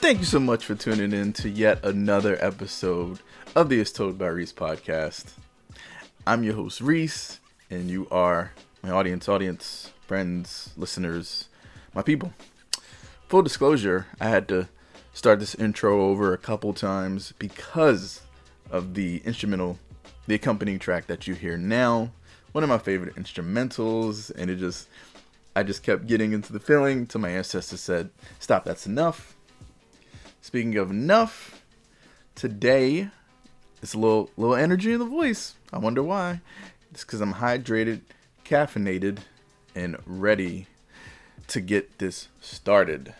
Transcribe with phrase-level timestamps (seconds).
[0.00, 3.18] Thank you so much for tuning in to yet another episode
[3.56, 5.37] of the Is Told by Reese podcast.
[6.28, 7.40] I'm your host, Reese,
[7.70, 8.52] and you are
[8.82, 11.48] my audience, audience, friends, listeners,
[11.94, 12.34] my people.
[13.28, 14.68] Full disclosure, I had to
[15.14, 18.20] start this intro over a couple times because
[18.70, 19.78] of the instrumental,
[20.26, 22.12] the accompanying track that you hear now.
[22.52, 24.86] One of my favorite instrumentals, and it just,
[25.56, 29.34] I just kept getting into the feeling till my ancestors said, Stop, that's enough
[30.42, 31.62] Speaking of enough,
[32.34, 33.08] today
[33.82, 35.54] it's a little little energy in the voice.
[35.72, 36.40] I wonder why.
[36.90, 38.00] It's because I'm hydrated,
[38.44, 39.18] caffeinated,
[39.74, 40.66] and ready
[41.48, 43.14] to get this started.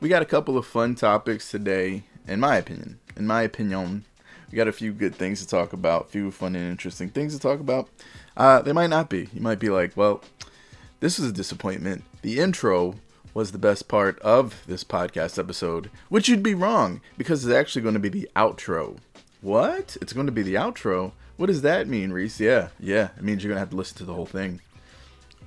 [0.00, 2.98] We got a couple of fun topics today, in my opinion.
[3.16, 4.04] In my opinion,
[4.50, 7.34] we got a few good things to talk about, a few fun and interesting things
[7.34, 7.88] to talk about.
[8.36, 9.28] Uh, they might not be.
[9.32, 10.22] You might be like, well,
[11.00, 12.04] this is a disappointment.
[12.22, 12.96] The intro
[13.34, 17.82] was the best part of this podcast episode, which you'd be wrong because it's actually
[17.82, 18.98] going to be the outro.
[19.42, 19.98] What?
[20.00, 21.12] It's going to be the outro?
[21.36, 22.40] What does that mean, Reese?
[22.40, 23.10] Yeah, yeah.
[23.16, 24.60] It means you're going to have to listen to the whole thing.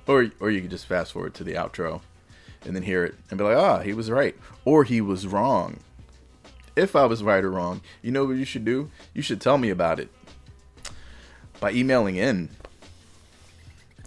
[0.06, 2.02] Or, or you can just fast forward to the outro
[2.64, 4.36] and then hear it and be like, ah, he was right.
[4.64, 5.80] Or he was wrong.
[6.76, 8.90] If I was right or wrong, you know what you should do?
[9.14, 10.10] You should tell me about it
[11.58, 12.50] by emailing in.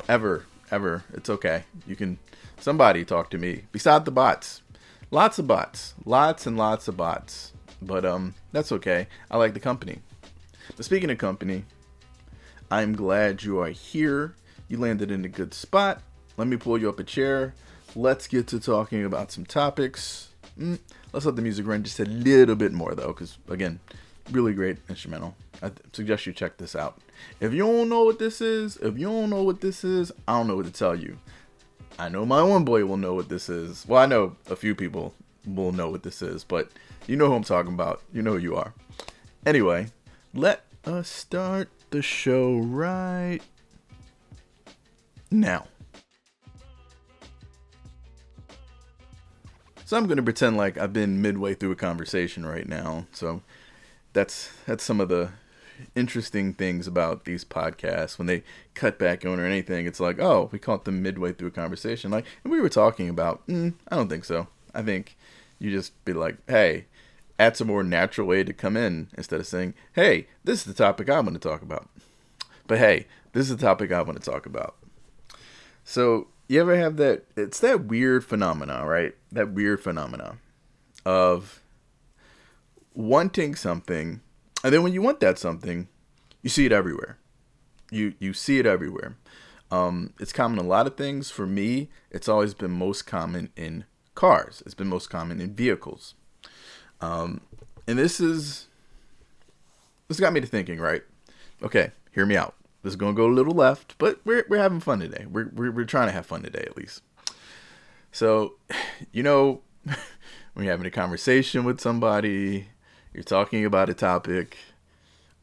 [0.07, 1.03] Ever, ever.
[1.13, 1.63] It's okay.
[1.85, 2.19] You can
[2.59, 3.63] Somebody talk to me.
[3.71, 4.61] Beside the bots.
[5.11, 5.93] Lots of bots.
[6.03, 7.53] Lots and lots of bots.
[7.81, 9.07] But um that's okay.
[9.31, 9.99] I like the company.
[10.75, 11.65] But speaking of company,
[12.71, 14.35] I'm glad you are here.
[14.67, 16.01] You landed in a good spot.
[16.37, 17.55] Let me pull you up a chair.
[17.95, 20.29] Let's get to talking about some topics.
[20.59, 20.79] Mm,
[21.11, 23.79] let's let the music run just a little bit more though, because again,
[24.31, 25.35] really great instrumental.
[25.61, 26.99] I suggest you check this out.
[27.39, 30.37] If you don't know what this is, if you don't know what this is, I
[30.37, 31.17] don't know what to tell you.
[31.97, 33.85] I know my one boy will know what this is.
[33.87, 35.13] Well, I know a few people
[35.55, 36.69] will know what this is, but
[37.07, 38.01] you know who I'm talking about.
[38.13, 38.73] You know who you are.
[39.45, 39.87] Anyway,
[40.33, 43.39] let us start the show right
[45.31, 45.67] now.
[49.85, 53.07] So I'm going to pretend like I've been midway through a conversation right now.
[53.11, 53.41] So
[54.13, 55.31] that's that's some of the
[55.95, 58.43] interesting things about these podcasts when they
[58.75, 59.87] cut back on or anything.
[59.87, 62.11] It's like, oh, we caught them midway through a conversation.
[62.11, 63.47] Like, and we were talking about.
[63.47, 64.47] Mm, I don't think so.
[64.75, 65.17] I think
[65.59, 66.85] you just be like, hey,
[67.37, 70.73] that's a more natural way to come in instead of saying, hey, this is the
[70.73, 71.89] topic I want to talk about.
[72.67, 74.75] But hey, this is the topic I want to talk about.
[75.83, 77.25] So you ever have that?
[77.35, 79.15] It's that weird phenomena, right?
[79.31, 80.37] That weird phenomena
[81.05, 81.61] of
[82.93, 84.21] wanting something
[84.63, 85.87] and then when you want that something,
[86.41, 87.17] you see it everywhere.
[87.91, 89.15] You you see it everywhere.
[89.71, 91.31] Um, it's common a lot of things.
[91.31, 93.85] For me, it's always been most common in
[94.19, 94.61] cars.
[94.65, 96.13] It's been most common in vehicles.
[96.99, 97.39] Um,
[97.87, 98.67] and this is
[100.09, 100.77] this got me to thinking.
[100.77, 101.03] Right?
[101.63, 102.53] Okay, hear me out.
[102.83, 105.25] This is gonna go a little left, but we're we're having fun today.
[105.29, 107.01] We're we're, we're trying to have fun today at least.
[108.11, 108.55] So,
[109.13, 112.67] you know, when you're having a conversation with somebody,
[113.13, 114.57] you're talking about a topic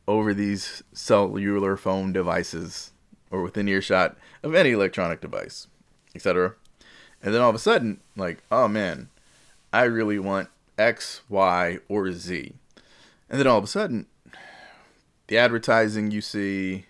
[0.06, 2.92] over these cellular phone devices
[3.30, 5.66] or within earshot of any electronic device,
[6.14, 6.54] etc.
[7.26, 9.08] And then all of a sudden, like, oh man,
[9.72, 10.48] I really want
[10.78, 12.52] X, Y, or Z.
[13.28, 14.06] And then all of a sudden,
[15.26, 16.86] the advertising you see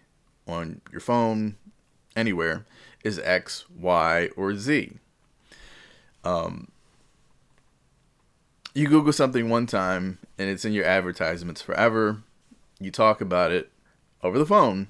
[0.47, 1.57] on your phone,
[2.15, 2.67] anywhere,
[3.03, 4.99] is X, Y, or Z.
[6.23, 6.69] Um,
[8.75, 12.19] you Google something one time and it's in your advertisements forever.
[12.79, 13.71] You talk about it
[14.23, 14.89] over the phone,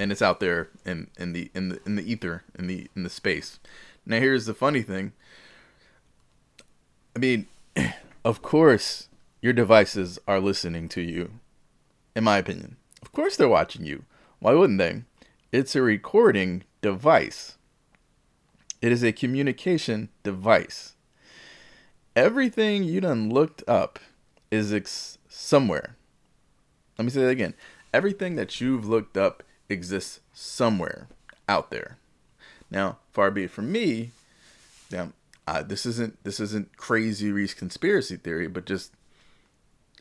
[0.00, 3.02] and it's out there in, in the in the in the ether in the in
[3.02, 3.58] the space.
[4.06, 5.12] Now here's the funny thing.
[7.14, 7.46] I mean,
[8.24, 9.08] of course
[9.40, 11.32] your devices are listening to you.
[12.16, 14.04] In my opinion, of course they're watching you.
[14.40, 15.02] Why wouldn't they?
[15.52, 17.56] It's a recording device.
[18.82, 20.94] It is a communication device
[22.16, 23.98] everything you done looked up
[24.50, 25.96] is ex- somewhere.
[26.98, 27.54] Let me say that again.
[27.94, 31.08] Everything that you've looked up exists somewhere
[31.48, 31.96] out there.
[32.70, 34.10] Now, far be it from me.
[34.90, 35.12] Now,
[35.46, 38.92] uh, this isn't this isn't crazy Reese conspiracy theory, but just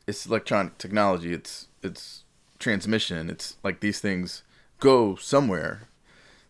[0.06, 1.34] it's electronic technology.
[1.34, 2.24] It's it's
[2.60, 3.30] transmission.
[3.30, 4.44] It's like these things
[4.80, 5.88] go somewhere.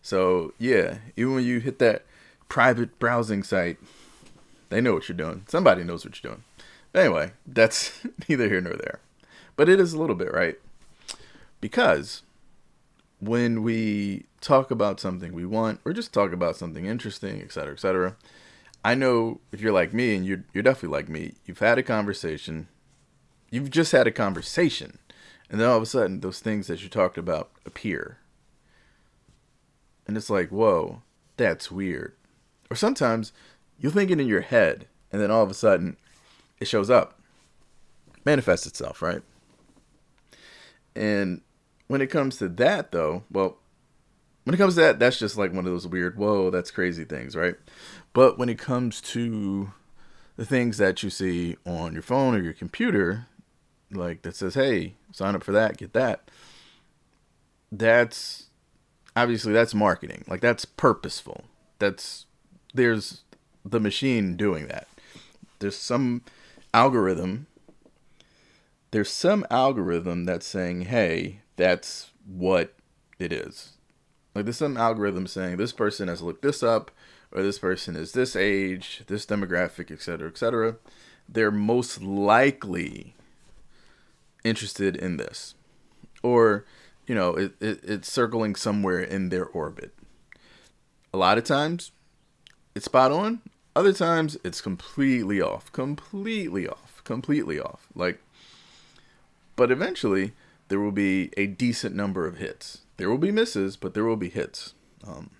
[0.02, 2.04] So yeah, even when you hit that
[2.48, 3.78] private browsing site,
[4.68, 5.44] they know what you're doing.
[5.48, 6.44] Somebody knows what you're doing.
[6.92, 9.00] But anyway, that's neither here nor there.
[9.56, 10.56] But it is a little bit, right?
[11.60, 12.22] Because
[13.20, 18.16] when we talk about something we want, or just talk about something interesting, etc., etc.,
[18.82, 21.82] I know if you're like me, and you're you're definitely like me, you've had a
[21.82, 22.68] conversation,
[23.50, 24.98] you've just had a conversation,
[25.50, 28.18] and then all of a sudden those things that you talked about appear,
[30.06, 31.02] and it's like, whoa,
[31.36, 32.14] that's weird.
[32.70, 33.32] Or sometimes
[33.78, 35.98] you'll think it in your head, and then all of a sudden
[36.58, 37.20] it shows up,
[38.24, 39.22] manifests itself, right?
[40.96, 41.42] And
[41.90, 43.56] when it comes to that, though, well,
[44.44, 47.02] when it comes to that, that's just like one of those weird, whoa, that's crazy
[47.02, 47.56] things, right?
[48.12, 49.72] But when it comes to
[50.36, 53.26] the things that you see on your phone or your computer,
[53.90, 56.30] like that says, hey, sign up for that, get that,
[57.72, 58.46] that's
[59.16, 60.24] obviously that's marketing.
[60.28, 61.46] Like that's purposeful.
[61.80, 62.26] That's
[62.72, 63.22] there's
[63.64, 64.86] the machine doing that.
[65.58, 66.22] There's some
[66.72, 67.48] algorithm.
[68.92, 72.74] There's some algorithm that's saying, hey, that's what
[73.18, 73.72] it is.
[74.34, 76.90] Like there's some algorithm saying this person has looked this up,
[77.32, 80.76] or this person is this age, this demographic, etc., etc.
[81.28, 83.14] They're most likely
[84.42, 85.54] interested in this,
[86.22, 86.64] or
[87.06, 89.92] you know, it, it, it's circling somewhere in their orbit.
[91.12, 91.90] A lot of times,
[92.74, 93.40] it's spot on.
[93.74, 97.88] Other times, it's completely off, completely off, completely off.
[97.94, 98.20] Like,
[99.56, 100.32] but eventually,
[100.70, 102.82] there will be a decent number of hits.
[102.96, 104.74] There will be misses, but there will be hits.
[105.04, 105.30] Um,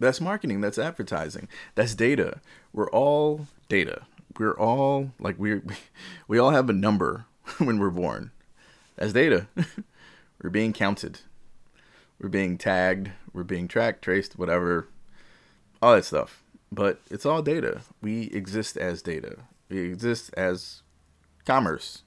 [0.00, 0.62] that's marketing.
[0.62, 1.48] That's advertising.
[1.74, 2.40] That's data.
[2.72, 4.06] We're all data.
[4.38, 5.60] We're all like we
[6.28, 7.26] we all have a number
[7.58, 8.30] when we're born.
[8.96, 9.48] That's data.
[10.42, 11.20] we're being counted.
[12.18, 13.10] We're being tagged.
[13.34, 14.88] We're being tracked, traced, whatever.
[15.82, 16.42] All that stuff.
[16.70, 17.82] But it's all data.
[18.00, 19.40] We exist as data.
[19.68, 20.80] We exist as
[21.44, 22.02] commerce.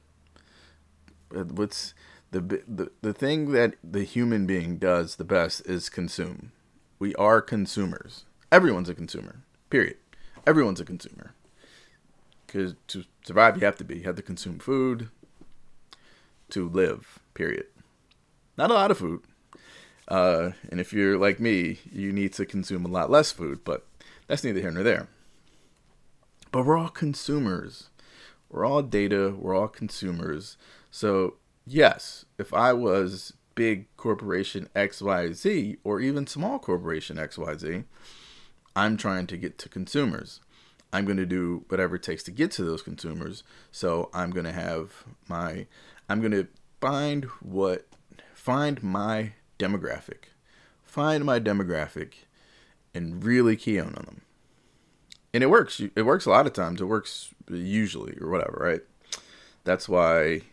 [1.31, 1.93] What's
[2.31, 6.51] the the the thing that the human being does the best is consume.
[6.99, 8.25] We are consumers.
[8.51, 9.43] Everyone's a consumer.
[9.69, 9.97] Period.
[10.47, 11.33] Everyone's a consumer.
[12.45, 13.97] Because to survive, you have to be.
[13.97, 15.09] You have to consume food
[16.49, 17.19] to live.
[17.33, 17.65] Period.
[18.57, 19.21] Not a lot of food.
[20.07, 23.63] Uh, and if you're like me, you need to consume a lot less food.
[23.63, 23.85] But
[24.27, 25.07] that's neither here nor there.
[26.51, 27.89] But we're all consumers.
[28.49, 29.33] We're all data.
[29.37, 30.55] We're all consumers.
[30.91, 37.85] So yes, if I was big corporation XYZ or even small corporation XYZ,
[38.75, 40.41] I'm trying to get to consumers.
[40.91, 43.43] I'm going to do whatever it takes to get to those consumers.
[43.71, 45.67] So I'm going to have my,
[46.09, 46.47] I'm going to
[46.79, 47.87] find what,
[48.33, 50.25] find my demographic,
[50.83, 52.13] find my demographic
[52.93, 54.21] and really key on them.
[55.33, 55.81] And it works.
[55.95, 56.79] It works a lot of times.
[56.79, 58.81] It works usually or whatever, right?
[59.65, 60.43] That's why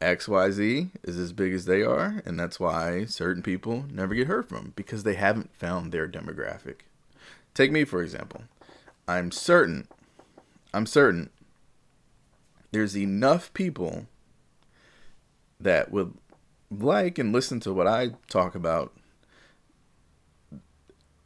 [0.00, 4.48] XYZ is as big as they are, and that's why certain people never get heard
[4.48, 6.80] from because they haven't found their demographic.
[7.54, 8.42] Take me for example.
[9.08, 9.88] I'm certain
[10.74, 11.30] I'm certain
[12.72, 14.06] there's enough people
[15.58, 16.12] that would
[16.70, 18.92] like and listen to what I talk about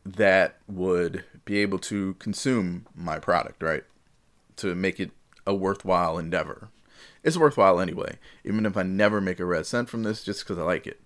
[0.04, 3.82] that would be able to consume my product, right?
[4.56, 5.10] To make it
[5.46, 6.68] a worthwhile endeavor
[7.22, 10.58] it's worthwhile anyway, even if I never make a red cent from this just because
[10.58, 11.00] I like it.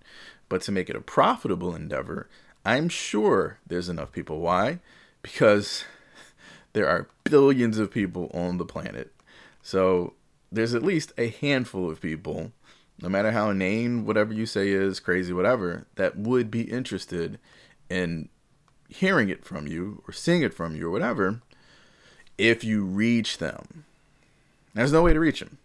[0.47, 2.29] But to make it a profitable endeavor,
[2.65, 4.39] I'm sure there's enough people.
[4.39, 4.79] Why?
[5.21, 5.83] Because
[6.73, 9.11] there are billions of people on the planet.
[9.61, 10.13] So
[10.51, 12.51] there's at least a handful of people,
[13.01, 17.39] no matter how inane whatever you say is, crazy, whatever, that would be interested
[17.89, 18.29] in
[18.87, 21.41] hearing it from you or seeing it from you or whatever
[22.37, 23.85] if you reach them.
[24.73, 25.57] There's no way to reach them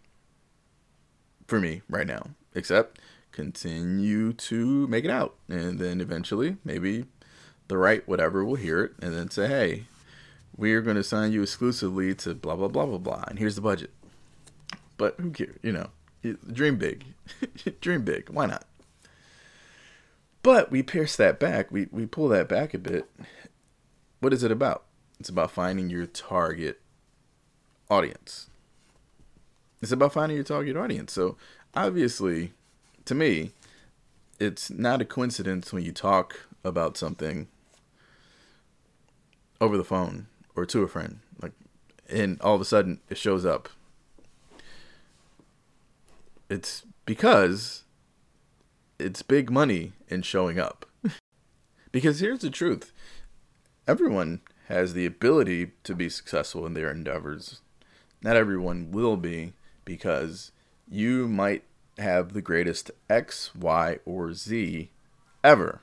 [1.51, 2.99] for me right now, except
[3.33, 5.35] continue to make it out.
[5.49, 7.05] And then eventually, maybe
[7.69, 9.85] the right whatever will hear it and then say, hey,
[10.57, 13.25] we're going to sign you exclusively to blah, blah, blah, blah, blah.
[13.29, 13.91] And here's the budget.
[14.97, 15.59] But who cares?
[15.63, 15.91] You know,
[16.53, 17.05] dream big.
[17.81, 18.31] dream big.
[18.31, 18.65] Why not?
[20.43, 21.71] But we pierce that back.
[21.71, 23.11] We, we pull that back a bit.
[24.21, 24.85] What is it about?
[25.19, 26.81] It's about finding your target
[27.91, 28.50] audience.
[29.83, 31.13] It's about finding your target audience.
[31.13, 31.37] So
[31.75, 32.53] obviously,
[33.07, 33.53] to me,
[34.39, 37.49] it's not a coincidence when you talk about something
[39.61, 41.53] over the phone or to a friend, like,
[42.09, 43.69] and all of a sudden it shows up.
[46.49, 47.85] It's because
[48.99, 50.87] it's big money in showing up.
[51.93, 52.93] because here's the truth
[53.87, 57.61] everyone has the ability to be successful in their endeavors.
[58.23, 59.53] Not everyone will be
[59.91, 60.53] because
[60.89, 61.65] you might
[61.99, 64.89] have the greatest X, Y, or Z
[65.43, 65.81] ever.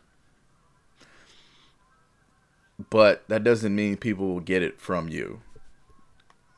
[2.90, 5.42] But that doesn't mean people will get it from you.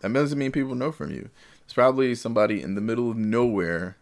[0.01, 1.32] That doesn't mean people know from you.
[1.63, 3.98] It's probably somebody in the middle of nowhere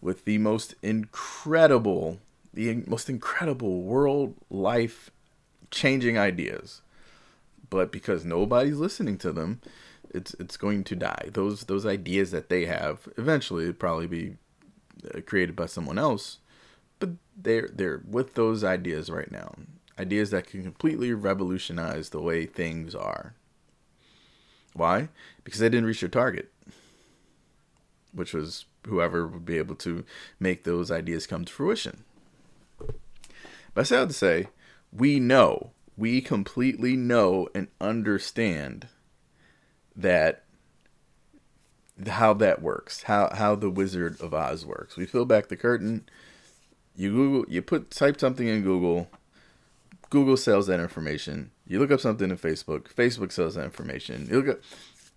[0.00, 2.18] with the most incredible,
[2.52, 5.12] the most incredible world life
[5.70, 6.82] changing ideas.
[7.70, 9.60] But because nobody's listening to them,
[10.12, 11.30] it's it's going to die.
[11.32, 14.36] Those those ideas that they have eventually probably be
[15.14, 16.38] uh, created by someone else,
[16.98, 19.54] but they're they're with those ideas right now.
[19.98, 23.34] Ideas that can completely revolutionize the way things are.
[24.74, 25.08] Why?
[25.44, 26.50] Because they didn't reach their target,
[28.12, 30.04] which was whoever would be able to
[30.40, 32.04] make those ideas come to fruition.
[33.74, 34.48] But I say to say,
[34.92, 38.88] we know, we completely know and understand
[39.96, 40.44] that
[42.08, 44.96] how that works, how how the Wizard of Oz works.
[44.96, 46.08] We peel back the curtain.
[46.94, 49.08] You Google, you put type something in Google.
[50.10, 51.50] Google sells that information.
[51.66, 52.92] You look up something in Facebook.
[52.92, 54.28] Facebook sells that information.
[54.30, 54.60] You look up,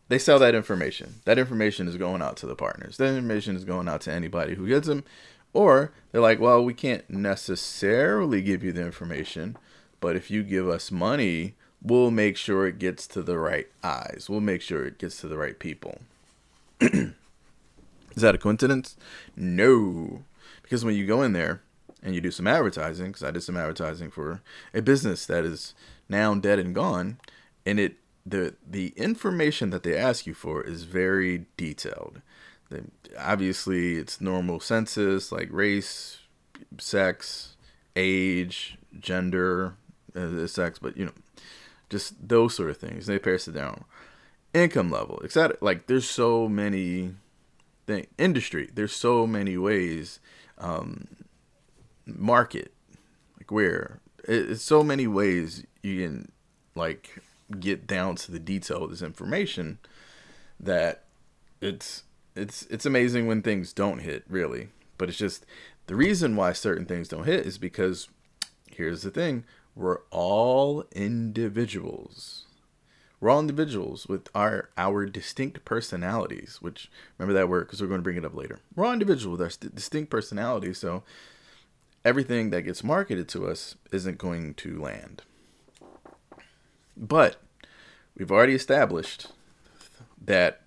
[0.07, 1.15] they sell that information.
[1.25, 2.97] That information is going out to the partners.
[2.97, 5.03] That information is going out to anybody who gets them.
[5.53, 9.57] Or they're like, well, we can't necessarily give you the information,
[10.01, 11.55] but if you give us money,
[11.85, 14.25] we'll make sure it gets to the right eyes.
[14.27, 15.99] We'll make sure it gets to the right people.
[16.81, 17.11] Is
[18.15, 18.97] that a coincidence?
[19.35, 20.23] No.
[20.63, 21.61] Because when you go in there
[22.01, 24.41] and you do some advertising, because I did some advertising for
[24.73, 25.75] a business that is
[26.09, 27.19] now dead and gone,
[27.65, 32.21] and it the the information that they ask you for is very detailed.
[32.69, 32.85] The,
[33.19, 36.17] obviously, it's normal census like race,
[36.79, 37.55] sex,
[37.95, 39.75] age, gender,
[40.15, 41.11] uh, sex, but you know,
[41.89, 43.05] just those sort of things.
[43.05, 43.85] They pass it down.
[44.53, 45.57] Income level, etc.
[45.61, 47.11] Like there's so many
[47.87, 48.69] thing industry.
[48.73, 50.19] There's so many ways.
[50.57, 51.07] Um,
[52.05, 52.71] market,
[53.37, 56.31] like where it's so many ways you can
[56.75, 57.21] like
[57.59, 59.77] get down to the detail of this information
[60.59, 61.03] that
[61.61, 62.03] it's
[62.35, 65.45] it's it's amazing when things don't hit really but it's just
[65.87, 68.09] the reason why certain things don't hit is because
[68.71, 69.43] here's the thing
[69.75, 72.45] we're all individuals
[73.19, 77.99] we're all individuals with our our distinct personalities which remember that word because we're going
[77.99, 81.03] to bring it up later we're all individuals with our distinct personalities so
[82.03, 85.23] everything that gets marketed to us isn't going to land
[86.95, 87.37] but
[88.17, 89.27] we've already established
[90.21, 90.61] that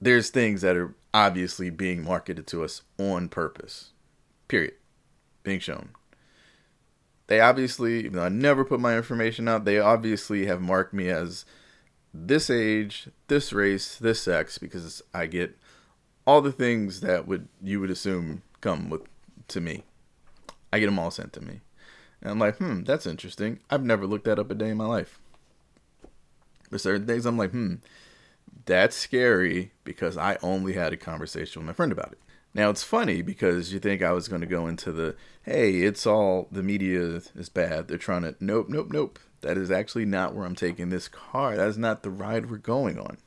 [0.00, 3.90] there's things that are obviously being marketed to us on purpose.
[4.48, 4.74] Period.
[5.42, 5.90] Being shown.
[7.28, 11.08] They obviously, even though I never put my information out, they obviously have marked me
[11.08, 11.44] as
[12.14, 15.58] this age, this race, this sex, because I get
[16.26, 19.02] all the things that would you would assume come with
[19.48, 19.82] to me.
[20.72, 21.60] I get them all sent to me.
[22.20, 23.60] And I'm like, hmm, that's interesting.
[23.70, 25.18] I've never looked that up a day in my life.
[26.70, 27.74] But certain things I'm like, hmm,
[28.64, 32.18] that's scary because I only had a conversation with my friend about it.
[32.56, 36.06] Now it's funny because you think I was going to go into the hey, it's
[36.06, 37.86] all the media is bad.
[37.86, 39.18] They're trying to nope, nope, nope.
[39.42, 41.54] That is actually not where I'm taking this car.
[41.54, 43.18] That is not the ride we're going on.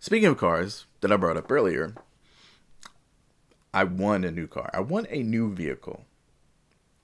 [0.00, 1.96] Speaking of cars that I brought up earlier,
[3.74, 4.70] I won a new car.
[4.72, 6.06] I want a new vehicle.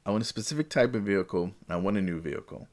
[0.07, 1.53] I want a specific type of vehicle.
[1.69, 2.67] I want a new vehicle.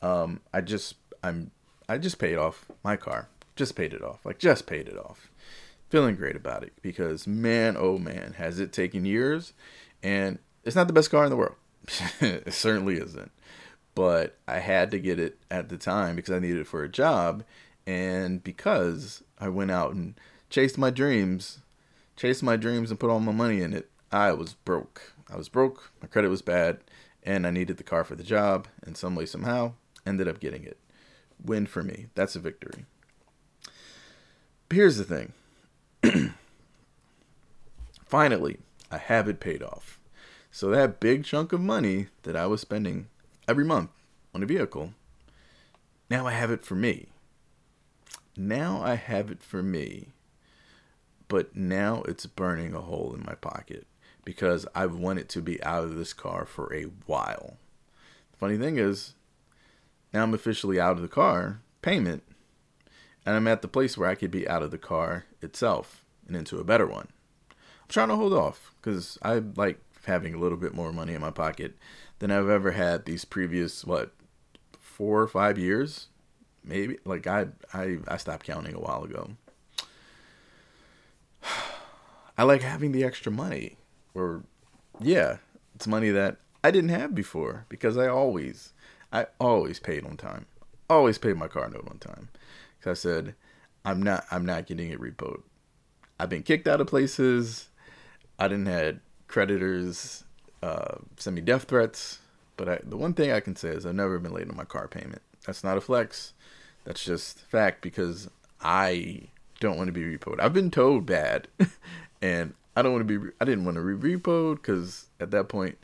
[0.00, 1.50] Um, I just I'm
[1.86, 3.28] I just paid off my car.
[3.56, 4.24] Just paid it off.
[4.24, 5.30] Like just paid it off.
[5.90, 9.52] Feeling great about it because man, oh man, has it taken years
[10.02, 11.56] and it's not the best car in the world.
[12.20, 13.30] it certainly isn't.
[13.94, 16.88] But I had to get it at the time because I needed it for a
[16.88, 17.44] job
[17.86, 20.14] and because I went out and
[20.48, 21.60] chased my dreams,
[22.16, 25.12] chased my dreams and put all my money in it, I was broke.
[25.28, 26.78] I was broke, my credit was bad,
[27.22, 30.64] and I needed the car for the job, and some way somehow ended up getting
[30.64, 30.76] it
[31.44, 32.06] win for me.
[32.14, 32.84] That's a victory.
[34.68, 35.32] But here's the thing.
[38.06, 38.58] Finally,
[38.90, 39.98] I have it paid off.
[40.50, 43.08] So that big chunk of money that I was spending
[43.46, 43.90] every month
[44.34, 44.94] on a vehicle,
[46.08, 47.06] now I have it for me.
[48.36, 50.08] Now I have it for me.
[51.28, 53.86] But now it's burning a hole in my pocket
[54.24, 57.56] because I've wanted to be out of this car for a while.
[58.32, 59.14] The funny thing is,
[60.12, 62.24] now I'm officially out of the car payment,
[63.30, 66.34] and I'm at the place where I could be out of the car itself and
[66.34, 67.06] into a better one.
[67.48, 71.20] I'm trying to hold off because I like having a little bit more money in
[71.20, 71.76] my pocket
[72.18, 74.10] than I've ever had these previous what
[74.80, 76.08] four or five years,
[76.64, 76.98] maybe.
[77.04, 79.30] Like I I I stopped counting a while ago.
[82.36, 83.76] I like having the extra money,
[84.12, 84.42] or
[84.98, 85.36] yeah,
[85.76, 88.72] it's money that I didn't have before because I always
[89.12, 90.46] I always paid on time,
[90.88, 92.30] always paid my car note on time.
[92.80, 93.34] Because I said
[93.84, 95.42] I'm not I'm not getting it repoed.
[96.18, 97.68] I've been kicked out of places.
[98.38, 100.24] I didn't had creditors
[100.62, 102.18] uh, send me death threats.
[102.56, 104.64] But I, the one thing I can say is I've never been late on my
[104.64, 105.22] car payment.
[105.46, 106.34] That's not a flex.
[106.84, 108.28] That's just fact because
[108.60, 109.28] I
[109.60, 110.40] don't want to be repoed.
[110.40, 111.48] I've been told bad,
[112.22, 113.30] and I don't want to be.
[113.40, 115.78] I didn't want to be repoed because at that point,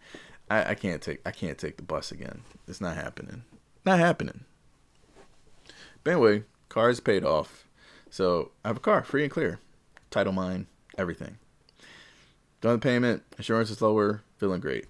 [0.50, 1.20] I, I can't take.
[1.26, 2.42] I can't take the bus again.
[2.68, 3.44] It's not happening.
[3.84, 4.44] Not happening.
[6.04, 7.66] But anyway, car is paid off,
[8.10, 9.60] so I have a car, free and clear,
[10.10, 10.66] title mine,
[10.98, 11.38] everything.
[12.60, 14.86] Done the payment, insurance is lower, feeling great.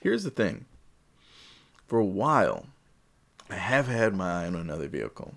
[0.00, 0.66] Here's the thing.
[1.86, 2.66] For a while,
[3.50, 5.34] I have had my eye on another vehicle,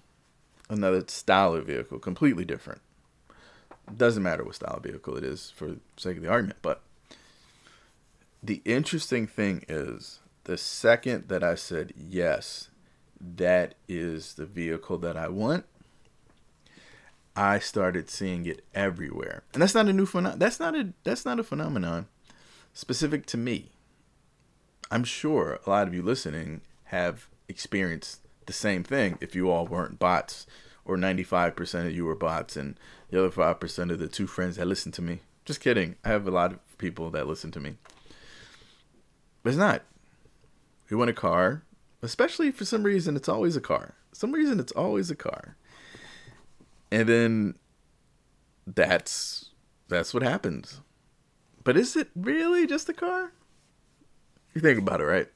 [0.69, 2.81] another style of vehicle, completely different.
[3.95, 6.81] Doesn't matter what style of vehicle it is for the sake of the argument, but
[8.43, 12.69] the interesting thing is the second that I said yes,
[13.21, 15.65] that is the vehicle that I want,
[17.35, 19.43] I started seeing it everywhere.
[19.53, 20.39] And that's not a new phenomenon.
[20.39, 22.07] That's not a that's not a phenomenon
[22.73, 23.71] specific to me.
[24.89, 29.65] I'm sure a lot of you listening have experienced the same thing if you all
[29.65, 30.45] weren't bots
[30.83, 32.77] or 95% of you were bots and
[33.09, 35.19] the other 5% of the two friends that listen to me.
[35.45, 35.95] Just kidding.
[36.03, 37.75] I have a lot of people that listen to me.
[39.43, 39.83] But it's not.
[40.89, 41.63] We want a car,
[42.01, 43.95] especially for some reason it's always a car.
[44.13, 45.55] some reason it's always a car.
[46.91, 47.55] And then
[48.67, 49.51] that's
[49.87, 50.81] that's what happens.
[51.63, 53.31] But is it really just a car?
[54.53, 55.27] You think about it, right?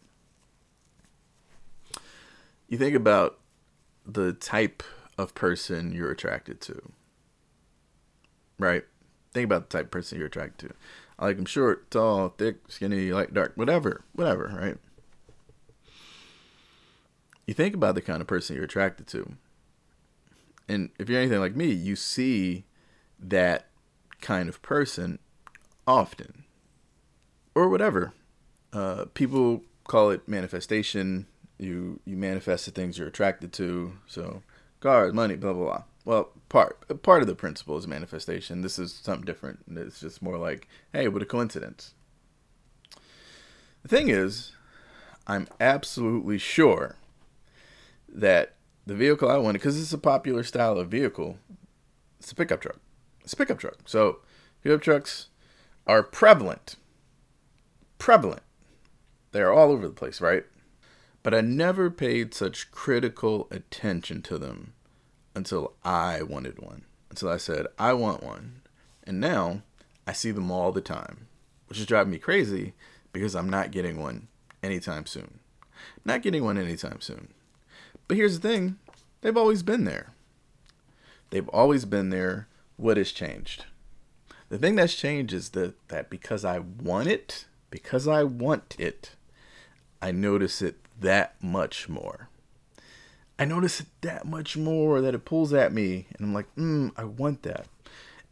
[2.68, 3.40] You think about
[4.06, 4.84] the type
[5.18, 6.92] of person you're attracted to.
[8.58, 8.84] Right?
[9.34, 10.76] Think about the type of person you're attracted to.
[11.18, 14.78] I like them short, tall, thick, skinny, light, dark, whatever, whatever, right?
[17.46, 19.34] You think about the kind of person you're attracted to.
[20.68, 22.66] And if you're anything like me, you see
[23.20, 23.68] that
[24.22, 25.20] kind of person
[25.88, 26.44] often
[27.54, 28.14] or whatever.
[28.74, 31.28] Uh, people call it manifestation.
[31.58, 33.94] You you manifest the things you're attracted to.
[34.08, 34.42] So
[34.80, 35.84] cars, money, blah blah blah.
[36.04, 38.62] Well, part part of the principle is manifestation.
[38.62, 39.60] This is something different.
[39.70, 41.94] It's just more like, hey, what a coincidence.
[43.84, 44.54] The thing is,
[45.28, 46.96] I'm absolutely sure
[48.16, 51.38] that the vehicle I wanted, because it's a popular style of vehicle,
[52.20, 52.80] it's a pickup truck.
[53.22, 53.78] It's a pickup truck.
[53.86, 54.20] So
[54.64, 55.28] pickup trucks
[55.86, 56.78] are prevalent.
[57.98, 58.42] Prevalent.
[59.32, 60.46] They are all over the place, right?
[61.22, 64.74] But I never paid such critical attention to them
[65.36, 66.86] until I wanted one.
[67.10, 68.62] Until I said, I want one.
[69.04, 69.62] And now
[70.08, 71.28] I see them all the time,
[71.68, 72.74] which is driving me crazy
[73.12, 74.28] because I'm not getting one
[74.64, 75.40] anytime soon.
[76.04, 77.34] Not getting one anytime soon.
[78.08, 78.78] But here's the thing
[79.22, 80.14] they've always been there.
[81.30, 82.48] They've always been there.
[82.78, 83.66] What has changed?
[84.50, 89.12] The thing that's changed is that, that because I want it, because I want it,
[90.02, 92.30] I notice it that much more.
[93.38, 96.90] I notice it that much more that it pulls at me, and I'm like, hmm,
[96.96, 97.68] I want that.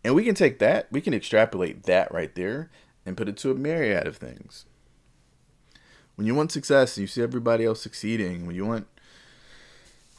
[0.03, 2.69] And we can take that, we can extrapolate that right there
[3.05, 4.65] and put it to a myriad of things.
[6.15, 8.87] When you want success and you see everybody else succeeding, when you want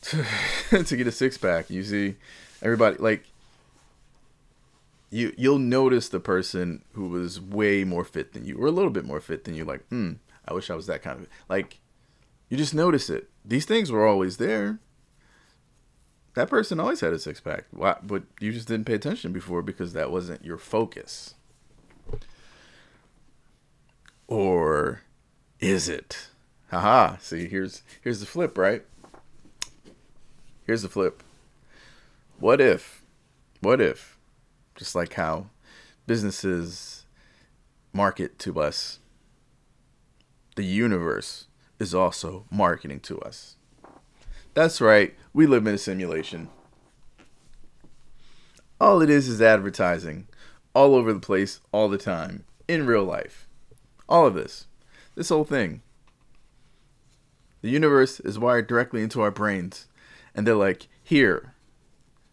[0.05, 0.25] to,
[0.85, 2.17] to get a six pack, you see?
[2.63, 3.25] Everybody like
[5.11, 8.91] you you'll notice the person who was way more fit than you or a little
[8.91, 10.13] bit more fit than you like hmm
[10.49, 11.79] i wish i was that kind of like
[12.49, 13.31] you just notice it.
[13.45, 14.79] These things were always there.
[16.35, 19.63] That person always had a six pack Why, but you just didn't pay attention before
[19.63, 21.35] because that wasn't your focus.
[24.29, 25.03] Or
[25.61, 26.29] is it?
[26.71, 27.17] Haha.
[27.19, 28.85] See here's here's the flip right
[30.67, 31.23] here's the flip
[32.39, 33.03] what if
[33.61, 34.19] what if
[34.77, 35.47] just like how
[36.07, 37.05] businesses
[37.93, 38.99] market to us,
[40.57, 41.47] the universe
[41.79, 43.57] is also marketing to us.
[44.53, 46.49] That's right, we live in a simulation.
[48.81, 50.27] All it is is advertising
[50.75, 53.49] all over the place, all the time, in real life.
[54.09, 54.67] All of this.
[55.15, 55.83] This whole thing.
[57.63, 59.87] The universe is wired directly into our brains.
[60.35, 61.55] And they're like, here,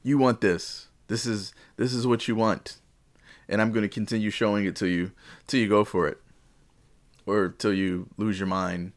[0.04, 0.88] you want this.
[1.08, 2.78] This is this is what you want.
[3.52, 5.12] and I'm going to continue showing it to you
[5.46, 6.18] till you go for it,
[7.26, 8.94] or till you lose your mind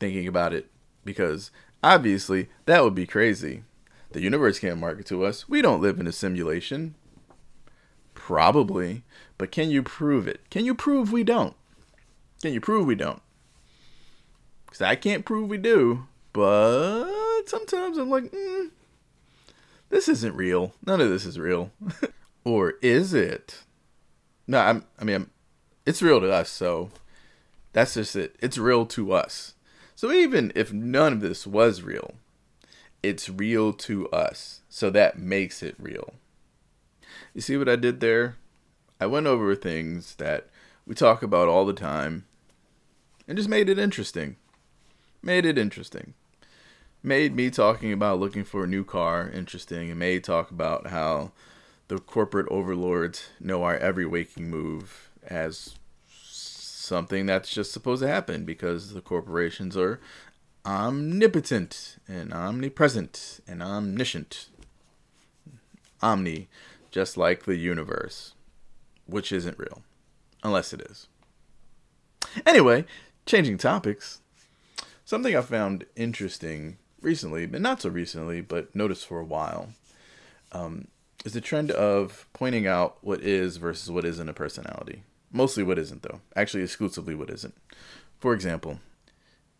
[0.00, 0.70] thinking about it,
[1.04, 1.50] because
[1.84, 3.64] obviously that would be crazy.
[4.12, 5.48] The universe can't market to us.
[5.48, 6.94] We don't live in a simulation.
[8.14, 9.04] Probably,
[9.36, 10.40] but can you prove it?
[10.50, 11.54] Can you prove we don't?
[12.40, 13.22] Can you prove we don't?
[14.66, 17.04] Because I can't prove we do, but
[17.46, 18.70] sometimes I'm like, mm,
[19.88, 20.74] this isn't real.
[20.86, 21.70] None of this is real.
[22.44, 23.62] or is it?
[24.46, 25.30] No, I'm, I mean, I'm,
[25.84, 26.90] it's real to us, so
[27.72, 28.36] that's just it.
[28.40, 29.54] It's real to us.
[29.94, 32.14] So even if none of this was real,
[33.02, 34.62] it's real to us.
[34.68, 36.14] So that makes it real.
[37.34, 38.36] You see what I did there?
[39.00, 40.48] I went over things that
[40.86, 42.24] we talk about all the time
[43.26, 44.36] and just made it interesting.
[45.22, 46.14] Made it interesting.
[47.04, 51.32] Made me talking about looking for a new car interesting and made talk about how
[51.88, 55.74] the corporate overlords know our every waking move as
[56.06, 59.98] something that's just supposed to happen because the corporations are
[60.64, 64.46] omnipotent and omnipresent and omniscient.
[66.00, 66.48] Omni,
[66.92, 68.34] just like the universe,
[69.06, 69.82] which isn't real,
[70.44, 71.08] unless it is.
[72.46, 72.84] Anyway,
[73.26, 74.20] changing topics.
[75.04, 79.70] Something I found interesting recently, but not so recently, but noticed for a while,
[80.52, 80.88] um,
[81.24, 85.02] is the trend of pointing out what is versus what isn't a personality.
[85.30, 86.20] Mostly what isn't, though.
[86.36, 87.54] Actually, exclusively what isn't.
[88.20, 88.80] For example,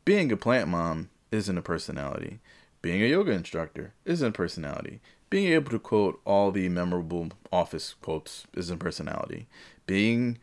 [0.04, 2.40] being a plant mom isn't a personality.
[2.82, 5.00] Being a yoga instructor isn't a personality.
[5.30, 9.46] Being able to quote all the memorable office quotes isn't personality.
[9.86, 10.38] Being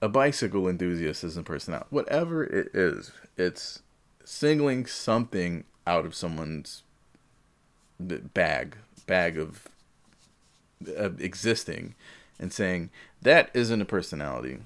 [0.00, 1.86] a bicycle enthusiast isn't personality.
[1.90, 3.82] Whatever it is, it's
[4.24, 6.82] singling something out of someone's
[7.98, 9.68] bag, bag of,
[11.18, 11.94] existing,
[12.38, 12.90] and saying
[13.20, 14.58] that isn't a personality.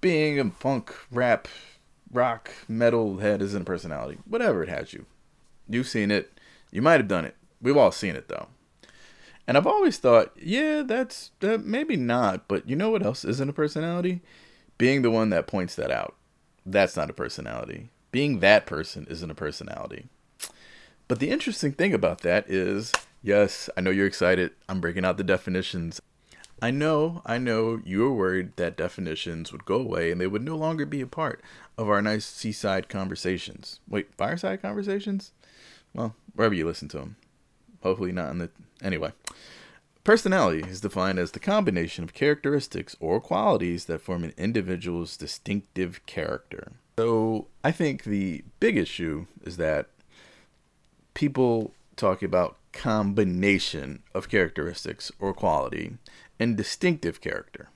[0.00, 1.48] Being a punk, rap,
[2.12, 4.18] rock, metal head isn't a personality.
[4.26, 5.06] Whatever it has you.
[5.68, 6.38] You've seen it.
[6.70, 7.36] You might have done it.
[7.62, 8.48] We've all seen it though.
[9.46, 13.48] And I've always thought, yeah, that's that maybe not, but you know what else isn't
[13.48, 14.20] a personality?
[14.76, 16.14] Being the one that points that out.
[16.66, 17.90] That's not a personality.
[18.16, 20.06] Being that person isn't a personality.
[21.06, 22.90] But the interesting thing about that is,
[23.22, 24.52] yes, I know you're excited.
[24.70, 26.00] I'm breaking out the definitions.
[26.62, 30.42] I know, I know you were worried that definitions would go away and they would
[30.42, 31.42] no longer be a part
[31.76, 33.80] of our nice seaside conversations.
[33.86, 35.32] Wait, fireside conversations?
[35.92, 37.16] Well, wherever you listen to them.
[37.82, 38.48] Hopefully not in the.
[38.82, 39.12] Anyway.
[40.04, 46.00] Personality is defined as the combination of characteristics or qualities that form an individual's distinctive
[46.06, 46.72] character.
[46.98, 49.88] So I think the big issue is that
[51.12, 55.98] people talk about combination of characteristics or quality
[56.40, 57.68] and distinctive character.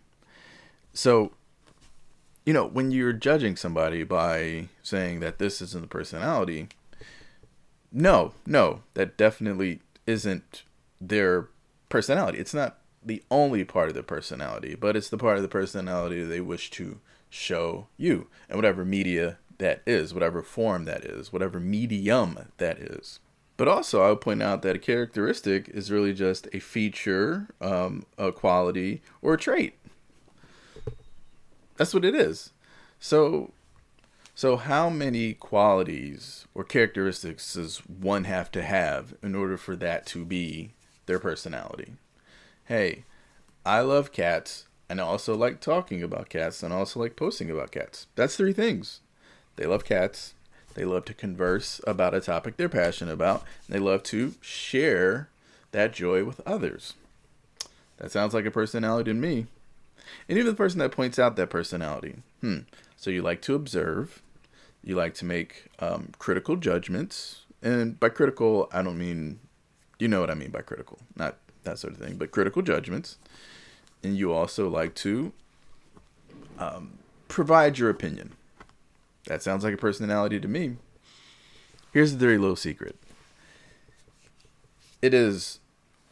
[0.95, 1.33] So,
[2.47, 6.69] you know, when you're judging somebody by saying that this isn't the personality,
[7.93, 10.63] no, no, that definitely isn't
[11.01, 11.49] their
[11.91, 12.39] personality.
[12.39, 16.23] It's not the only part of their personality, but it's the part of the personality
[16.23, 17.01] they wish to
[17.31, 23.21] show you and whatever media that is, whatever form that is, whatever medium that is.
[23.57, 28.07] But also, I would point out that a characteristic is really just a feature, um,
[28.17, 29.75] a quality, or a trait.
[31.77, 32.53] That's what it is.
[32.99, 33.53] So,
[34.35, 40.07] so how many qualities or characteristics does one have to have in order for that
[40.07, 40.71] to be
[41.05, 41.93] their personality?
[42.65, 43.05] Hey,
[43.67, 47.49] I love cats, and I also like talking about cats, and I also like posting
[47.49, 48.09] about cats.
[48.17, 49.01] That's three things.
[49.55, 50.35] They love cats,
[50.75, 53.45] they love to converse about a topic they're passionate about.
[53.67, 55.29] And they love to share
[55.71, 56.95] that joy with others.
[57.99, 59.47] That sounds like a personality to me.
[60.29, 62.17] And even the person that points out that personality.
[62.41, 62.61] Hmm.
[62.97, 64.23] So you like to observe,
[64.83, 67.43] you like to make um, critical judgments.
[67.63, 69.39] And by critical, I don't mean,
[70.01, 73.19] you know what I mean by critical, not that sort of thing, but critical judgments.
[74.03, 75.33] And you also like to
[76.59, 78.33] um, provide your opinion.
[79.27, 80.77] That sounds like a personality to me.
[81.93, 82.97] Here's the very little secret
[85.03, 85.61] it is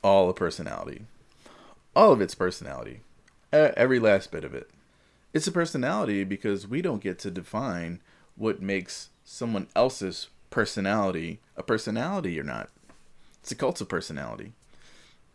[0.03, 1.03] all a personality.
[1.95, 3.01] All of its personality.
[3.53, 4.71] Every last bit of it.
[5.35, 8.01] It's a personality because we don't get to define
[8.37, 12.71] what makes someone else's personality a personality or not.
[13.43, 14.53] It's a cult of personality.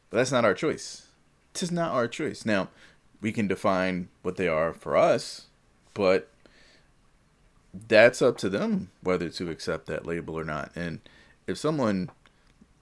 [0.09, 1.07] But that's not our choice.
[1.53, 2.45] Tis not our choice.
[2.45, 2.69] Now,
[3.21, 5.47] we can define what they are for us,
[5.93, 6.29] but
[7.73, 10.71] that's up to them whether to accept that label or not.
[10.75, 10.99] And
[11.47, 12.09] if someone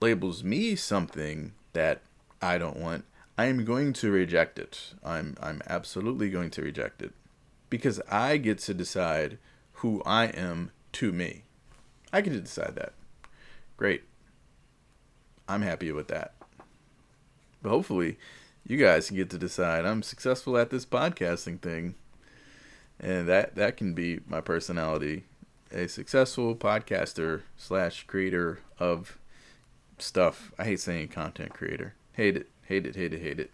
[0.00, 2.02] labels me something that
[2.40, 3.04] I don't want,
[3.38, 4.94] I am going to reject it.
[5.04, 7.12] I'm I'm absolutely going to reject it
[7.70, 9.38] because I get to decide
[9.74, 11.44] who I am to me.
[12.12, 12.92] I get to decide that.
[13.76, 14.02] Great.
[15.48, 16.34] I'm happy with that.
[17.62, 18.18] But hopefully,
[18.66, 21.94] you guys can get to decide I'm successful at this podcasting thing.
[23.00, 25.24] And that that can be my personality.
[25.72, 29.18] A successful podcaster slash creator of
[29.98, 30.52] stuff.
[30.58, 31.94] I hate saying content creator.
[32.12, 33.50] Hate it, hate it, hate it, hate it.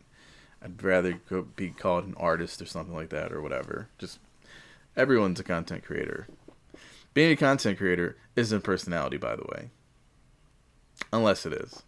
[0.63, 3.89] I'd rather go be called an artist or something like that or whatever.
[3.99, 4.19] Just
[4.97, 6.27] everyone's a content creator.
[7.15, 9.71] Being a content creator isn't personality, by the way.
[11.13, 11.83] Unless it is.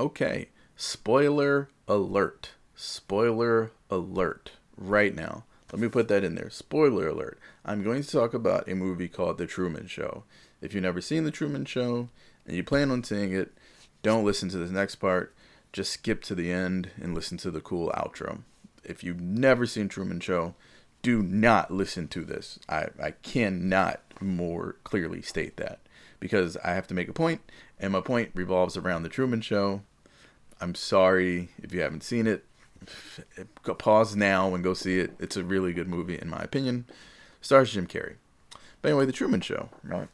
[0.00, 0.48] Okay.
[0.80, 2.50] Spoiler alert.
[2.76, 4.52] Spoiler alert.
[4.76, 5.42] Right now.
[5.72, 6.50] Let me put that in there.
[6.50, 7.40] Spoiler alert.
[7.64, 10.22] I'm going to talk about a movie called The Truman Show.
[10.62, 12.10] If you've never seen The Truman Show
[12.46, 13.52] and you plan on seeing it,
[14.04, 15.34] don't listen to this next part.
[15.72, 18.42] Just skip to the end and listen to the cool outro.
[18.84, 20.54] If you've never seen Truman Show,
[21.02, 22.60] do not listen to this.
[22.68, 25.80] I, I cannot more clearly state that
[26.20, 27.40] because I have to make a point,
[27.80, 29.82] and my point revolves around The Truman Show.
[30.60, 32.44] I'm sorry if you haven't seen it.
[33.78, 35.12] Pause now and go see it.
[35.18, 36.86] It's a really good movie, in my opinion.
[37.40, 38.16] Stars Jim Carrey.
[38.80, 40.08] But anyway, The Truman Show, right?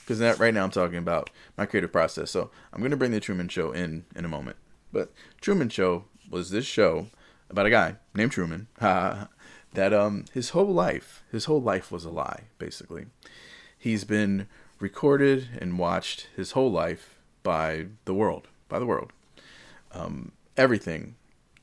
[0.00, 2.30] Because that right now I'm talking about my creative process.
[2.30, 4.56] So I'm going to bring The Truman Show in in a moment.
[4.92, 7.08] But Truman Show was this show
[7.48, 12.10] about a guy named Truman that um his whole life, his whole life was a
[12.10, 13.06] lie, basically.
[13.78, 14.48] He's been
[14.78, 19.12] recorded and watched his whole life by the world, by the world.
[19.92, 21.14] Um, everything,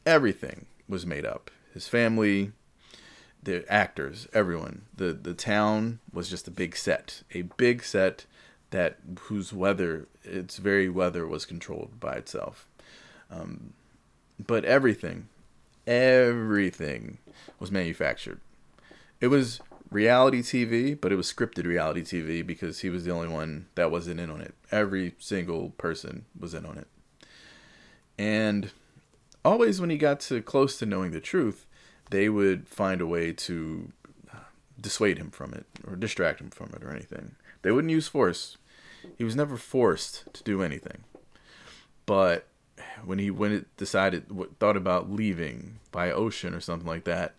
[0.05, 1.49] everything was made up.
[1.73, 2.51] His family,
[3.41, 4.83] the actors, everyone.
[4.95, 8.25] The the town was just a big set, a big set
[8.69, 12.67] that whose weather, its very weather was controlled by itself.
[13.31, 13.73] Um,
[14.45, 15.27] but everything,
[15.87, 17.17] everything
[17.59, 18.39] was manufactured.
[19.19, 23.27] It was reality TV, but it was scripted reality TV because he was the only
[23.27, 24.53] one that wasn't in on it.
[24.71, 26.87] Every single person was in on it.
[28.19, 28.71] And
[29.45, 31.65] always when he got to close too knowing the truth,
[32.09, 33.93] they would find a way to
[34.79, 37.35] dissuade him from it or distract him from it or anything.
[37.61, 38.57] They wouldn't use force.
[39.17, 41.05] He was never forced to do anything.
[42.05, 42.47] But
[43.05, 44.25] when he when it decided
[44.59, 47.35] thought about leaving by ocean or something like that,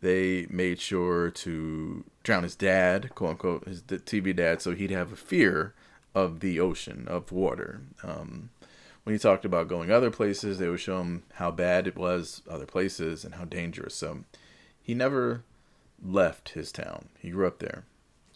[0.00, 5.12] they made sure to drown his dad, quote unquote, his TV dad, so he'd have
[5.12, 5.74] a fear
[6.14, 7.82] of the ocean, of water.
[8.02, 8.50] Um,
[9.04, 12.42] when he talked about going other places, they would show him how bad it was,
[12.50, 13.94] other places, and how dangerous.
[13.94, 14.24] So
[14.82, 15.42] he never
[16.02, 17.08] left his town.
[17.18, 17.84] He grew up there,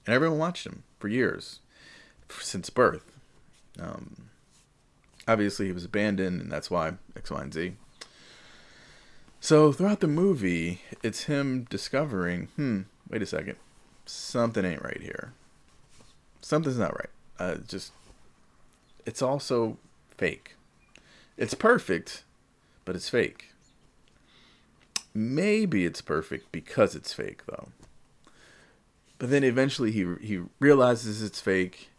[0.06, 1.60] and everyone watched him for years,
[2.38, 3.10] since birth.
[3.80, 4.28] Um,
[5.26, 7.72] obviously, he was abandoned, and that's why X, Y, and Z.
[9.40, 13.56] So throughout the movie, it's him discovering, hmm, wait a second,
[14.04, 15.32] something ain't right here.
[16.40, 17.10] Something's not right.
[17.38, 17.92] Uh, just,
[19.06, 19.78] it's also
[20.16, 20.56] fake.
[21.38, 22.24] It's perfect,
[22.84, 23.52] but it's fake.
[25.14, 27.68] Maybe it's perfect because it's fake, though.
[29.18, 31.90] But then eventually he he realizes it's fake.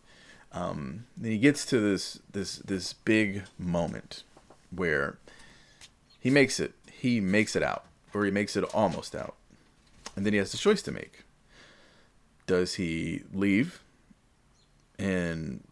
[0.51, 4.23] Um, then he gets to this this this big moment
[4.71, 5.17] where
[6.19, 9.35] he makes it he makes it out, or he makes it almost out.
[10.15, 11.23] And then he has a choice to make.
[12.45, 13.81] Does he leave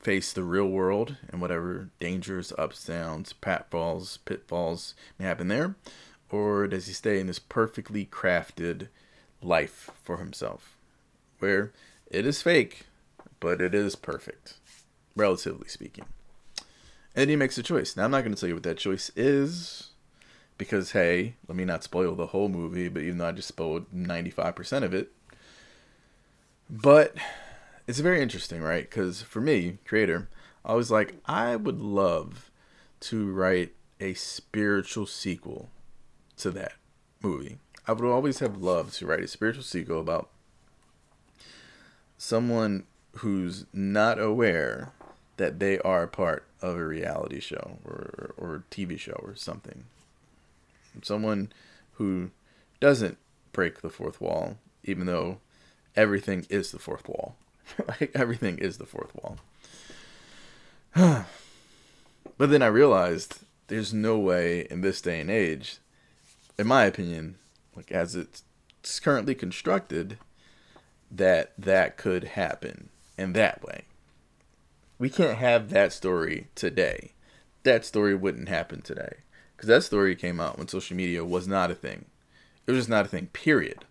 [0.07, 5.75] face the real world and whatever dangers, ups, downs, pitfalls, pitfalls may happen there?
[6.29, 8.87] Or does he stay in this perfectly crafted
[9.41, 10.77] life for himself?
[11.39, 11.73] Where
[12.09, 12.83] it is fake,
[13.41, 14.53] but it is perfect,
[15.13, 16.05] relatively speaking.
[17.13, 17.97] And he makes a choice.
[17.97, 19.89] Now, I'm not going to tell you what that choice is
[20.57, 23.91] because hey, let me not spoil the whole movie, but even though I just spoiled
[23.93, 25.11] 95% of it.
[26.69, 27.17] But
[27.87, 28.89] it's very interesting, right?
[28.89, 30.29] Because for me, creator,
[30.65, 32.51] I was like, I would love
[33.01, 35.69] to write a spiritual sequel
[36.37, 36.73] to that
[37.21, 37.57] movie.
[37.87, 40.29] I would always have loved to write a spiritual sequel about
[42.17, 42.85] someone
[43.17, 44.91] who's not aware
[45.37, 49.85] that they are part of a reality show or or TV show or something
[51.03, 51.51] someone
[51.93, 52.31] who
[52.79, 53.17] doesn't
[53.51, 55.39] break the fourth wall, even though
[55.95, 57.35] everything is the fourth wall.
[57.87, 59.37] like everything is the fourth wall.
[62.37, 65.77] but then I realized there's no way in this day and age,
[66.57, 67.35] in my opinion,
[67.75, 68.43] like as it's
[68.99, 70.17] currently constructed,
[71.11, 73.83] that that could happen in that way.
[74.99, 77.11] We can't have that story today.
[77.63, 79.17] That story wouldn't happen today
[79.55, 82.05] Because that story came out when social media was not a thing.
[82.65, 83.85] It was just not a thing, period.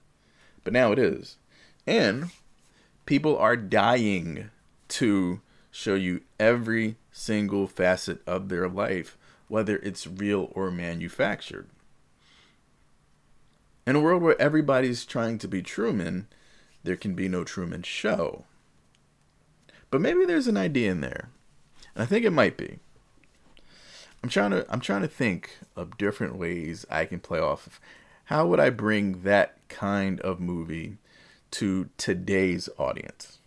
[0.64, 1.36] But now it is.
[1.86, 2.30] And
[3.06, 4.50] people are dying
[4.88, 5.40] to
[5.70, 9.16] show you every single facet of their life,
[9.48, 11.68] whether it's real or manufactured.
[13.86, 16.26] In a world where everybody's trying to be Truman,
[16.82, 18.44] there can be no Truman show.
[19.90, 21.28] But maybe there's an idea in there.
[21.94, 22.80] And I think it might be.
[24.22, 27.80] I'm trying to I'm trying to think of different ways I can play off of
[28.24, 30.96] how would I bring that kind of movie
[31.56, 33.38] to today's audience?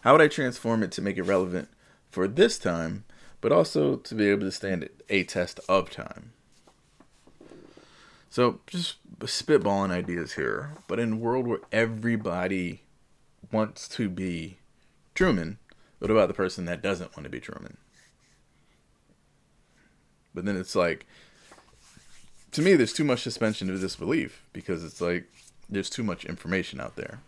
[0.00, 1.68] How would I transform it to make it relevant
[2.10, 3.04] for this time,
[3.42, 6.32] but also to be able to stand a test of time?
[8.30, 12.80] So, just spitballing ideas here, but in a world where everybody
[13.52, 14.56] wants to be
[15.14, 15.58] Truman,
[15.98, 17.76] what about the person that doesn't want to be Truman?
[20.34, 21.06] But then it's like,
[22.54, 25.24] to me, there's too much suspension of disbelief because it's like
[25.68, 27.20] there's too much information out there.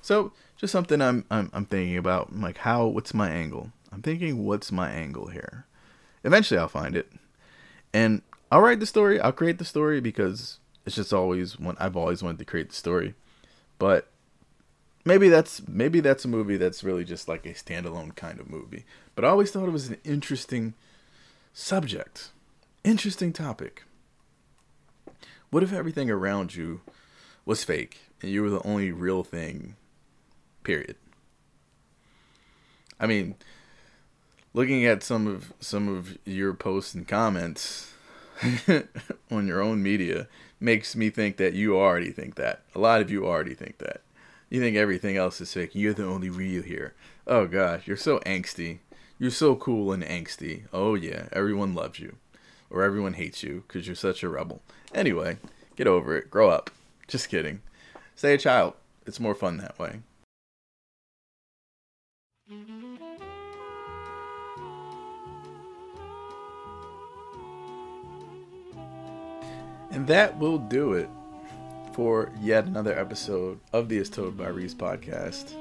[0.00, 2.30] So just something I'm I'm I'm thinking about.
[2.30, 2.86] I'm like, how?
[2.86, 3.70] What's my angle?
[3.92, 5.66] I'm thinking, what's my angle here?
[6.24, 7.12] Eventually, I'll find it,
[7.92, 9.20] and I'll write the story.
[9.20, 11.76] I'll create the story because it's just always one.
[11.78, 13.14] I've always wanted to create the story,
[13.78, 14.08] but
[15.04, 18.84] maybe that's maybe that's a movie that's really just like a standalone kind of movie.
[19.14, 20.72] But I always thought it was an interesting
[21.52, 22.30] subject,
[22.84, 23.84] interesting topic.
[25.50, 26.80] What if everything around you
[27.44, 29.76] was fake and you were the only real thing
[30.64, 30.94] Period.
[33.00, 33.34] I mean,
[34.54, 37.92] looking at some of some of your posts and comments
[39.30, 40.28] on your own media
[40.60, 42.62] makes me think that you already think that.
[42.76, 44.02] A lot of you already think that.
[44.50, 45.74] You think everything else is fake.
[45.74, 46.94] You're the only real here.
[47.26, 48.78] Oh gosh, you're so angsty.
[49.18, 50.64] You're so cool and angsty.
[50.72, 52.16] Oh yeah, everyone loves you.
[52.72, 54.62] Or everyone hates you because you're such a rebel.
[54.94, 55.36] Anyway,
[55.76, 56.30] get over it.
[56.30, 56.70] Grow up.
[57.06, 57.60] Just kidding.
[58.16, 58.74] Stay a child.
[59.06, 60.00] It's more fun that way.
[69.90, 71.10] And that will do it
[71.92, 75.52] for yet another episode of the Told by Reese podcast.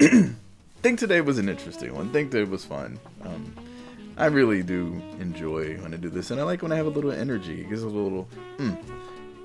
[0.80, 2.10] Think today was an interesting one.
[2.10, 2.98] Think that it was fun.
[3.22, 3.54] Um,
[4.18, 6.90] I really do enjoy when I do this, and I like when I have a
[6.90, 7.60] little energy.
[7.60, 8.28] It gives a little.
[8.56, 8.76] Mm,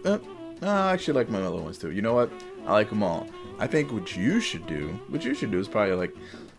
[0.03, 0.17] uh,
[0.63, 1.91] I actually like my mellow ones too.
[1.91, 2.31] You know what?
[2.65, 3.27] I like them all.
[3.59, 6.15] I think what you should do, what you should do, is probably like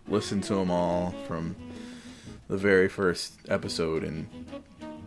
[0.06, 1.56] listen to them all from
[2.46, 4.28] the very first episode and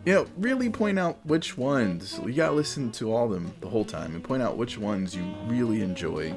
[0.04, 3.68] you know, really point out which ones you gotta listen to all of them the
[3.68, 6.34] whole time and point out which ones you really enjoy.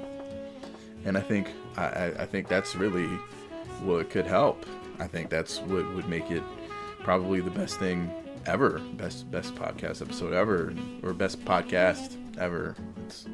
[1.06, 3.08] And I think I, I think that's really
[3.84, 4.66] what could help.
[5.00, 6.44] I think that's what would make it
[7.04, 8.12] probably the best thing
[8.46, 12.76] ever, best best podcast episode ever, or best podcast ever.
[13.06, 13.26] It's,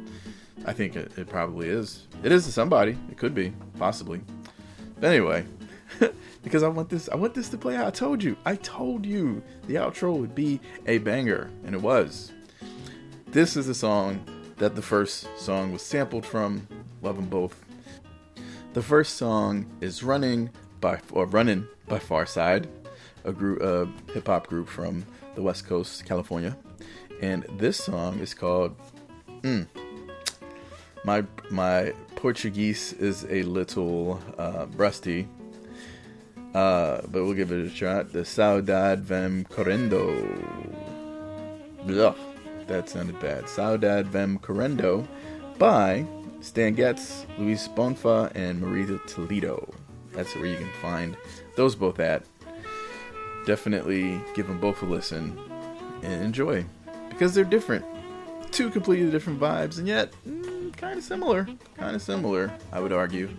[0.65, 2.07] I think it, it probably is.
[2.23, 2.97] It is to somebody.
[3.09, 4.21] It could be, possibly.
[4.99, 5.45] But anyway,
[6.43, 7.87] because I want this I want this to play out.
[7.87, 8.37] I told you.
[8.45, 12.31] I told you the outro would be a banger and it was.
[13.27, 14.25] This is the song
[14.57, 16.67] that the first song was sampled from.
[17.01, 17.63] Love them both.
[18.73, 20.49] The first song is Running
[20.81, 22.67] by or Running by Pharcyde,
[23.27, 26.57] a group a hip hop group from the West Coast, California.
[27.21, 28.75] And this song is called
[29.41, 29.67] mm,
[31.03, 35.27] my my Portuguese is a little uh, rusty,
[36.55, 38.11] uh, but we'll give it a shot.
[38.11, 40.09] The Saudade Vem Correndo.
[41.89, 42.15] Ugh,
[42.67, 43.45] that sounded bad.
[43.45, 45.07] Saudade Vem Correndo
[45.57, 46.05] by
[46.41, 49.73] Stan Getz, Luiz Bonfá, and Marita Toledo.
[50.13, 51.17] That's where you can find
[51.55, 52.23] those both at.
[53.47, 55.39] Definitely give them both a listen
[56.03, 56.65] and enjoy
[57.07, 57.85] because they're different.
[58.51, 61.47] Two completely different vibes, and yet mm, kind of similar.
[61.77, 63.29] Kind of similar, I would argue.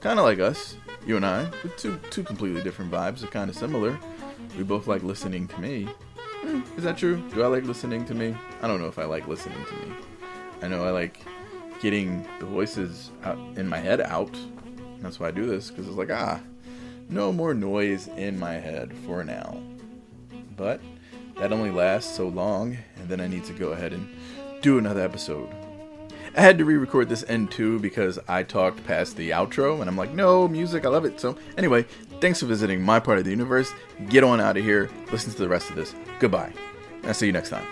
[0.00, 3.48] Kind of like us, you and I, with two two completely different vibes, are kind
[3.48, 3.98] of similar.
[4.58, 5.88] We both like listening to me.
[6.42, 7.26] Hmm, is that true?
[7.32, 8.36] Do I like listening to me?
[8.60, 9.94] I don't know if I like listening to me.
[10.60, 11.18] I know I like
[11.80, 14.38] getting the voices out in my head out.
[15.00, 16.40] That's why I do this because it's like ah,
[17.08, 19.62] no more noise in my head for now.
[20.56, 20.80] But
[21.38, 24.08] that only lasts so long, and then I need to go ahead and
[24.62, 25.48] do another episode.
[26.36, 29.96] I had to re-record this end too because I talked past the outro and I'm
[29.96, 31.18] like, no, music, I love it.
[31.18, 31.86] So anyway,
[32.20, 33.72] thanks for visiting my part of the universe.
[34.10, 34.90] Get on out of here.
[35.10, 35.94] Listen to the rest of this.
[36.18, 36.52] Goodbye.
[37.04, 37.66] I'll see you next time.